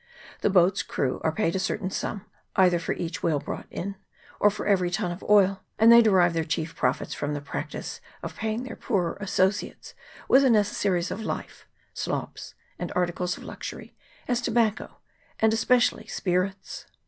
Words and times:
The 0.39 0.49
boat's 0.49 0.81
crew 0.81 1.21
are 1.23 1.31
paid 1.31 1.55
a 1.55 1.59
certain 1.59 1.91
sum, 1.91 2.25
either 2.55 2.79
for 2.79 2.93
each 2.93 3.21
whale 3.21 3.39
brought 3.39 3.67
in, 3.69 3.97
or 4.39 4.49
for 4.49 4.65
every 4.65 4.89
tun 4.89 5.11
of 5.11 5.23
oil, 5.29 5.61
and 5.77 5.91
they 5.91 6.01
derive 6.01 6.33
their 6.33 6.43
chief 6.43 6.75
profits 6.75 7.13
from 7.13 7.35
the 7.35 7.39
practice 7.39 8.01
of 8.23 8.35
paying 8.35 8.63
their 8.63 8.75
poorer 8.75 9.15
associates 9.21 9.93
with 10.27 10.41
the 10.41 10.49
necessaries 10.49 11.11
of 11.11 11.21
life, 11.21 11.67
slops, 11.93 12.55
and 12.79 12.91
articles 12.95 13.37
of 13.37 13.43
luxury, 13.43 13.93
as 14.27 14.41
tobacco, 14.41 14.97
and 15.39 15.53
especially 15.53 16.07
spirits. 16.07 16.87